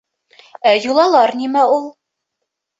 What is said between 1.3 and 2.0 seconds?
нимә ул?